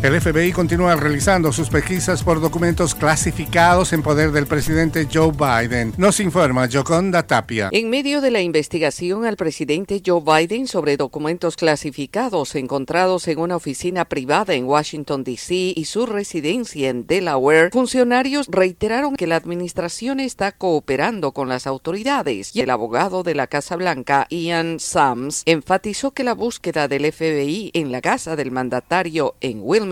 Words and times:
El 0.00 0.20
FBI 0.20 0.52
continúa 0.52 0.94
realizando 0.94 1.52
sus 1.52 1.70
pesquisas 1.70 2.22
por 2.22 2.40
documentos 2.40 2.94
clasificados 2.94 3.92
en 3.92 4.00
poder 4.00 4.30
del 4.30 4.46
presidente 4.46 5.08
Joe 5.12 5.32
Biden. 5.32 5.92
Nos 5.96 6.20
informa 6.20 6.68
Joconda 6.72 7.26
Tapia. 7.26 7.68
En 7.72 7.90
medio 7.90 8.20
de 8.20 8.30
la 8.30 8.40
investigación 8.40 9.24
al 9.24 9.36
presidente 9.36 10.00
Joe 10.06 10.22
Biden 10.22 10.68
sobre 10.68 10.96
documentos 10.96 11.56
clasificados 11.56 12.54
encontrados 12.54 13.26
en 13.26 13.40
una 13.40 13.56
oficina 13.56 14.04
privada 14.04 14.54
en 14.54 14.66
Washington, 14.66 15.24
D.C. 15.24 15.72
y 15.74 15.84
su 15.86 16.06
residencia 16.06 16.90
en 16.90 17.08
Delaware, 17.08 17.70
funcionarios 17.72 18.46
reiteraron 18.48 19.16
que 19.16 19.26
la 19.26 19.34
administración 19.34 20.20
está 20.20 20.52
cooperando 20.52 21.32
con 21.32 21.48
las 21.48 21.66
autoridades 21.66 22.54
y 22.54 22.60
el 22.60 22.70
abogado 22.70 23.24
de 23.24 23.34
la 23.34 23.48
Casa 23.48 23.74
Blanca, 23.74 24.28
Ian 24.30 24.78
Sams, 24.78 25.42
enfatizó 25.44 26.12
que 26.12 26.22
la 26.22 26.34
búsqueda 26.34 26.86
del 26.86 27.10
FBI 27.12 27.72
en 27.74 27.90
la 27.90 28.00
casa 28.00 28.36
del 28.36 28.52
mandatario 28.52 29.34
en 29.40 29.58
Wilmington 29.60 29.87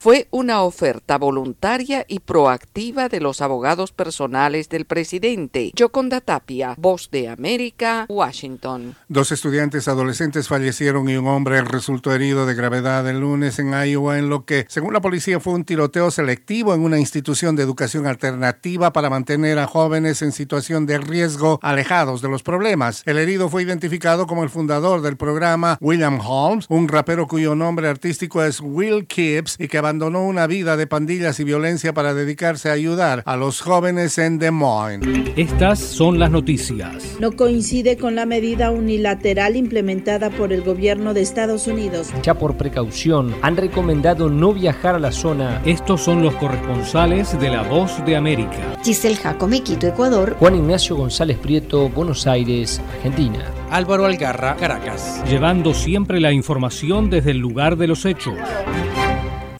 fue 0.00 0.28
una 0.30 0.62
oferta 0.62 1.18
voluntaria 1.18 2.04
y 2.06 2.20
proactiva 2.20 3.08
de 3.08 3.20
los 3.20 3.40
abogados 3.40 3.90
personales 3.90 4.68
del 4.68 4.84
presidente. 4.84 5.72
Yoconda 5.74 6.20
Tapia, 6.20 6.74
Voz 6.78 7.10
de 7.10 7.28
América, 7.28 8.06
Washington. 8.08 8.94
Dos 9.08 9.32
estudiantes 9.32 9.88
adolescentes 9.88 10.46
fallecieron 10.46 11.08
y 11.08 11.16
un 11.16 11.26
hombre 11.26 11.62
resultó 11.62 12.12
herido 12.12 12.46
de 12.46 12.54
gravedad 12.54 13.08
el 13.08 13.20
lunes 13.20 13.58
en 13.58 13.72
Iowa, 13.72 14.18
en 14.18 14.28
lo 14.28 14.44
que, 14.44 14.66
según 14.68 14.92
la 14.92 15.00
policía, 15.00 15.40
fue 15.40 15.54
un 15.54 15.64
tiroteo 15.64 16.12
selectivo 16.12 16.72
en 16.72 16.82
una 16.82 17.00
institución 17.00 17.56
de 17.56 17.64
educación 17.64 18.06
alternativa 18.06 18.92
para 18.92 19.10
mantener 19.10 19.58
a 19.58 19.66
jóvenes 19.66 20.22
en 20.22 20.30
situación 20.30 20.86
de 20.86 20.98
riesgo 20.98 21.58
alejados 21.62 22.22
de 22.22 22.28
los 22.28 22.44
problemas. 22.44 23.02
El 23.04 23.18
herido 23.18 23.48
fue 23.48 23.64
identificado 23.64 24.28
como 24.28 24.44
el 24.44 24.50
fundador 24.50 25.02
del 25.02 25.16
programa, 25.16 25.76
William 25.80 26.20
Holmes, 26.20 26.66
un 26.68 26.86
rapero 26.86 27.26
cuyo 27.26 27.56
nombre 27.56 27.88
artístico 27.88 28.44
es 28.44 28.60
Will 28.60 29.06
Kidd 29.06 29.39
y 29.58 29.68
que 29.68 29.78
abandonó 29.78 30.24
una 30.24 30.46
vida 30.46 30.76
de 30.76 30.86
pandillas 30.86 31.40
y 31.40 31.44
violencia 31.44 31.94
para 31.94 32.14
dedicarse 32.14 32.70
a 32.70 32.72
ayudar 32.72 33.22
a 33.24 33.36
los 33.36 33.60
jóvenes 33.60 34.18
en 34.18 34.38
Des 34.38 34.52
Moines. 34.52 35.32
Estas 35.36 35.78
son 35.78 36.18
las 36.18 36.30
noticias. 36.30 37.16
No 37.20 37.32
coincide 37.32 37.96
con 37.96 38.14
la 38.14 38.26
medida 38.26 38.70
unilateral 38.70 39.56
implementada 39.56 40.30
por 40.30 40.52
el 40.52 40.62
gobierno 40.62 41.14
de 41.14 41.22
Estados 41.22 41.66
Unidos. 41.66 42.08
Ya 42.22 42.34
por 42.34 42.56
precaución 42.56 43.34
han 43.42 43.56
recomendado 43.56 44.28
no 44.28 44.52
viajar 44.52 44.94
a 44.94 44.98
la 44.98 45.12
zona. 45.12 45.62
Estos 45.64 46.02
son 46.02 46.22
los 46.22 46.34
corresponsales 46.34 47.38
de 47.38 47.50
La 47.50 47.62
Voz 47.62 48.04
de 48.04 48.16
América. 48.16 48.76
Giselle 48.82 49.16
Jacome, 49.16 49.62
Quito, 49.62 49.86
Ecuador. 49.86 50.36
Juan 50.38 50.56
Ignacio 50.56 50.96
González 50.96 51.38
Prieto, 51.38 51.88
Buenos 51.88 52.26
Aires, 52.26 52.80
Argentina. 52.96 53.44
Álvaro 53.70 54.04
Algarra, 54.04 54.56
Caracas. 54.56 55.22
Llevando 55.28 55.74
siempre 55.74 56.20
la 56.20 56.32
información 56.32 57.08
desde 57.08 57.30
el 57.30 57.38
lugar 57.38 57.76
de 57.76 57.86
los 57.86 58.04
hechos. 58.04 58.34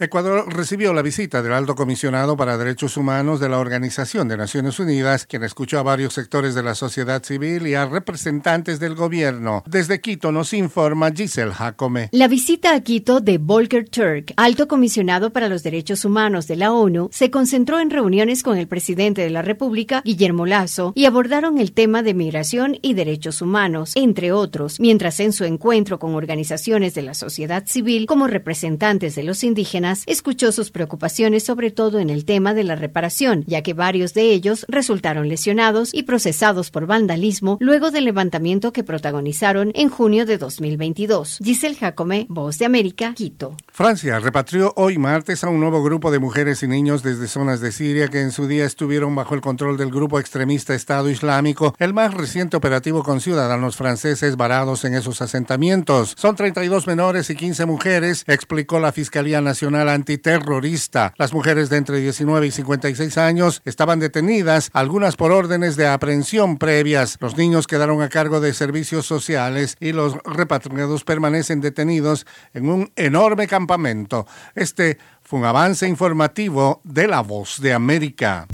Ecuador 0.02 0.46
recibió 0.50 0.94
la 0.94 1.02
visita 1.02 1.42
del 1.42 1.52
alto 1.52 1.74
comisionado 1.74 2.34
para 2.34 2.56
derechos 2.56 2.96
humanos 2.96 3.38
de 3.38 3.50
la 3.50 3.58
Organización 3.58 4.28
de 4.28 4.38
Naciones 4.38 4.80
Unidas, 4.80 5.26
quien 5.26 5.44
escuchó 5.44 5.78
a 5.78 5.82
varios 5.82 6.14
sectores 6.14 6.54
de 6.54 6.62
la 6.62 6.74
sociedad 6.74 7.22
civil 7.22 7.66
y 7.66 7.74
a 7.74 7.84
representantes 7.84 8.80
del 8.80 8.94
gobierno. 8.94 9.62
Desde 9.66 10.00
Quito 10.00 10.32
nos 10.32 10.54
informa 10.54 11.12
Giselle 11.12 11.52
Jacome. 11.52 12.08
La 12.12 12.28
visita 12.28 12.74
a 12.74 12.80
Quito 12.80 13.20
de 13.20 13.36
Volker 13.36 13.90
Turk, 13.90 14.32
alto 14.38 14.68
comisionado 14.68 15.34
para 15.34 15.50
los 15.50 15.62
derechos 15.62 16.06
humanos 16.06 16.46
de 16.46 16.56
la 16.56 16.72
ONU, 16.72 17.10
se 17.12 17.30
concentró 17.30 17.78
en 17.78 17.90
reuniones 17.90 18.42
con 18.42 18.56
el 18.56 18.68
presidente 18.68 19.20
de 19.20 19.28
la 19.28 19.42
República, 19.42 20.00
Guillermo 20.02 20.46
Lazo, 20.46 20.94
y 20.96 21.04
abordaron 21.04 21.58
el 21.58 21.72
tema 21.72 22.02
de 22.02 22.14
migración 22.14 22.78
y 22.80 22.94
derechos 22.94 23.42
humanos, 23.42 23.92
entre 23.96 24.32
otros, 24.32 24.80
mientras 24.80 25.20
en 25.20 25.34
su 25.34 25.44
encuentro 25.44 25.98
con 25.98 26.14
organizaciones 26.14 26.94
de 26.94 27.02
la 27.02 27.12
sociedad 27.12 27.64
civil 27.66 28.06
como 28.06 28.28
representantes 28.28 29.14
de 29.14 29.24
los 29.24 29.44
indígenas 29.44 29.89
escuchó 30.06 30.52
sus 30.52 30.70
preocupaciones 30.70 31.44
sobre 31.44 31.70
todo 31.70 31.98
en 31.98 32.10
el 32.10 32.24
tema 32.24 32.54
de 32.54 32.64
la 32.64 32.76
reparación, 32.76 33.44
ya 33.46 33.62
que 33.62 33.74
varios 33.74 34.14
de 34.14 34.32
ellos 34.32 34.66
resultaron 34.68 35.28
lesionados 35.28 35.92
y 35.92 36.04
procesados 36.04 36.70
por 36.70 36.86
vandalismo 36.86 37.58
luego 37.60 37.90
del 37.90 38.04
levantamiento 38.04 38.72
que 38.72 38.84
protagonizaron 38.84 39.72
en 39.74 39.88
junio 39.88 40.26
de 40.26 40.38
2022. 40.38 41.38
Giselle 41.42 41.76
Jacome, 41.76 42.26
Voz 42.28 42.58
de 42.58 42.66
América, 42.66 43.14
Quito. 43.14 43.56
Francia 43.72 44.18
repatrió 44.18 44.72
hoy 44.76 44.98
martes 44.98 45.44
a 45.44 45.48
un 45.48 45.60
nuevo 45.60 45.82
grupo 45.82 46.10
de 46.10 46.18
mujeres 46.18 46.62
y 46.62 46.68
niños 46.68 47.02
desde 47.02 47.28
zonas 47.28 47.60
de 47.60 47.72
Siria 47.72 48.08
que 48.08 48.20
en 48.20 48.32
su 48.32 48.46
día 48.46 48.64
estuvieron 48.64 49.14
bajo 49.14 49.34
el 49.34 49.40
control 49.40 49.76
del 49.76 49.90
grupo 49.90 50.20
extremista 50.20 50.74
Estado 50.74 51.10
Islámico, 51.10 51.74
el 51.78 51.94
más 51.94 52.14
reciente 52.14 52.56
operativo 52.56 53.02
con 53.02 53.20
ciudadanos 53.20 53.76
franceses 53.76 54.36
varados 54.36 54.84
en 54.84 54.94
esos 54.94 55.22
asentamientos. 55.22 56.14
Son 56.16 56.36
32 56.36 56.86
menores 56.86 57.30
y 57.30 57.36
15 57.36 57.66
mujeres, 57.66 58.24
explicó 58.26 58.80
la 58.80 58.92
Fiscalía 58.92 59.40
Antiterrorista. 59.88 61.14
Las 61.16 61.32
mujeres 61.32 61.70
de 61.70 61.76
entre 61.76 62.00
19 62.00 62.46
y 62.46 62.50
56 62.50 63.18
años 63.18 63.62
estaban 63.64 63.98
detenidas, 63.98 64.70
algunas 64.72 65.16
por 65.16 65.32
órdenes 65.32 65.76
de 65.76 65.88
aprehensión 65.88 66.58
previas. 66.58 67.16
Los 67.20 67.36
niños 67.36 67.66
quedaron 67.66 68.02
a 68.02 68.08
cargo 68.08 68.40
de 68.40 68.54
servicios 68.54 69.06
sociales 69.06 69.76
y 69.80 69.92
los 69.92 70.16
repatriados 70.24 71.04
permanecen 71.04 71.60
detenidos 71.60 72.26
en 72.54 72.68
un 72.68 72.92
enorme 72.96 73.46
campamento. 73.46 74.26
Este 74.54 74.98
fue 75.22 75.40
un 75.40 75.46
avance 75.46 75.88
informativo 75.88 76.80
de 76.84 77.08
La 77.08 77.20
Voz 77.20 77.60
de 77.60 77.72
América. 77.72 78.46